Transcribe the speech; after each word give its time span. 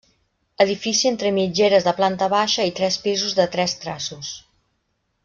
Edifici 0.63 1.09
entre 1.09 1.31
mitgeres 1.35 1.85
de 1.89 1.93
planta 2.01 2.29
baixa 2.35 2.65
i 2.71 2.73
tres 2.83 2.97
pisos 3.07 3.37
de 3.41 3.47
tres 3.57 3.77
traços. 3.85 4.33